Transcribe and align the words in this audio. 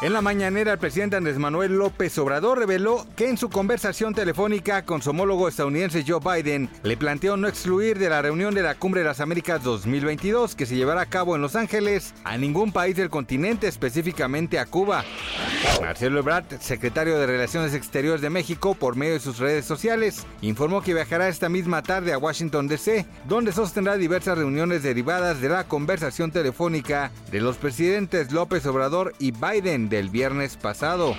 En 0.00 0.12
la 0.12 0.22
mañanera, 0.22 0.74
el 0.74 0.78
presidente 0.78 1.16
Andrés 1.16 1.38
Manuel 1.38 1.76
López 1.76 2.16
Obrador 2.18 2.56
reveló 2.56 3.04
que 3.16 3.28
en 3.28 3.36
su 3.36 3.50
conversación 3.50 4.14
telefónica 4.14 4.84
con 4.84 5.02
su 5.02 5.10
homólogo 5.10 5.48
estadounidense 5.48 6.04
Joe 6.06 6.20
Biden, 6.20 6.70
le 6.84 6.96
planteó 6.96 7.36
no 7.36 7.48
excluir 7.48 7.98
de 7.98 8.08
la 8.08 8.22
reunión 8.22 8.54
de 8.54 8.62
la 8.62 8.76
Cumbre 8.76 9.00
de 9.00 9.08
las 9.08 9.18
Américas 9.18 9.64
2022 9.64 10.54
que 10.54 10.66
se 10.66 10.76
llevará 10.76 11.00
a 11.00 11.06
cabo 11.06 11.34
en 11.34 11.42
Los 11.42 11.56
Ángeles 11.56 12.14
a 12.22 12.36
ningún 12.36 12.70
país 12.70 12.94
del 12.94 13.10
continente, 13.10 13.66
específicamente 13.66 14.60
a 14.60 14.66
Cuba. 14.66 15.04
Marcelo 15.80 16.20
Ebrard, 16.20 16.60
secretario 16.60 17.18
de 17.18 17.26
Relaciones 17.26 17.74
Exteriores 17.74 18.20
de 18.20 18.30
México, 18.30 18.76
por 18.76 18.94
medio 18.94 19.14
de 19.14 19.20
sus 19.20 19.38
redes 19.38 19.64
sociales, 19.64 20.26
informó 20.42 20.80
que 20.80 20.94
viajará 20.94 21.26
esta 21.26 21.48
misma 21.48 21.82
tarde 21.82 22.12
a 22.12 22.18
Washington, 22.18 22.68
D.C., 22.68 23.04
donde 23.28 23.50
sostendrá 23.50 23.96
diversas 23.96 24.38
reuniones 24.38 24.84
derivadas 24.84 25.40
de 25.40 25.48
la 25.48 25.64
conversación 25.64 26.30
telefónica 26.30 27.10
de 27.32 27.40
los 27.40 27.56
presidentes 27.56 28.30
López 28.30 28.64
Obrador 28.66 29.12
y 29.18 29.32
Biden 29.32 29.87
del 29.88 30.10
viernes 30.10 30.56
pasado. 30.56 31.16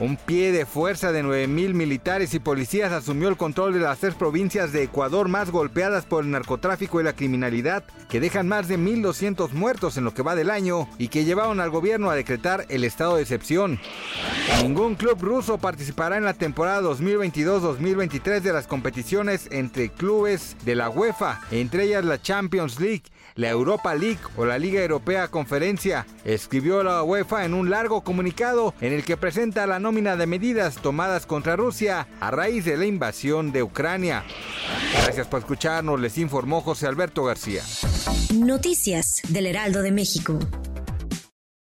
Un 0.00 0.16
pie 0.16 0.50
de 0.50 0.64
fuerza 0.64 1.12
de 1.12 1.22
9.000 1.22 1.74
militares 1.74 2.32
y 2.32 2.38
policías 2.38 2.90
asumió 2.90 3.28
el 3.28 3.36
control 3.36 3.74
de 3.74 3.80
las 3.80 3.98
tres 3.98 4.14
provincias 4.14 4.72
de 4.72 4.82
Ecuador 4.82 5.28
más 5.28 5.50
golpeadas 5.50 6.06
por 6.06 6.24
el 6.24 6.30
narcotráfico 6.30 7.00
y 7.00 7.04
la 7.04 7.12
criminalidad, 7.12 7.84
que 8.08 8.18
dejan 8.18 8.48
más 8.48 8.66
de 8.66 8.78
1.200 8.78 9.50
muertos 9.52 9.98
en 9.98 10.04
lo 10.04 10.14
que 10.14 10.22
va 10.22 10.34
del 10.34 10.48
año 10.48 10.88
y 10.96 11.08
que 11.08 11.26
llevaron 11.26 11.60
al 11.60 11.68
gobierno 11.68 12.08
a 12.08 12.14
decretar 12.14 12.64
el 12.70 12.84
estado 12.84 13.16
de 13.16 13.22
excepción. 13.22 13.78
Ningún 14.62 14.94
club 14.94 15.18
ruso 15.20 15.58
participará 15.58 16.16
en 16.16 16.24
la 16.24 16.32
temporada 16.34 16.80
2022-2023 16.80 18.40
de 18.40 18.52
las 18.54 18.66
competiciones 18.66 19.48
entre 19.50 19.90
clubes 19.90 20.56
de 20.64 20.76
la 20.76 20.88
UEFA, 20.88 21.40
entre 21.50 21.84
ellas 21.84 22.06
la 22.06 22.20
Champions 22.22 22.80
League, 22.80 23.04
la 23.34 23.48
Europa 23.48 23.94
League 23.94 24.20
o 24.36 24.44
la 24.44 24.58
Liga 24.58 24.82
Europea 24.82 25.28
Conferencia, 25.28 26.06
escribió 26.24 26.82
la 26.82 27.02
UEFA 27.02 27.44
en 27.44 27.54
largo 27.70 28.02
comunicado 28.02 28.74
en 28.80 28.92
el 28.92 29.04
que 29.04 29.16
presenta 29.16 29.66
la 29.66 29.78
nómina 29.78 30.16
de 30.16 30.26
medidas 30.26 30.76
tomadas 30.76 31.24
contra 31.24 31.56
Rusia 31.56 32.06
a 32.20 32.30
raíz 32.30 32.64
de 32.64 32.76
la 32.76 32.84
invasión 32.84 33.52
de 33.52 33.62
Ucrania. 33.62 34.24
Gracias 35.04 35.26
por 35.26 35.40
escucharnos, 35.40 35.98
les 36.00 36.18
informó 36.18 36.60
José 36.60 36.86
Alberto 36.86 37.24
García. 37.24 37.62
Noticias 38.34 39.22
del 39.28 39.46
Heraldo 39.46 39.82
de 39.82 39.92
México. 39.92 40.38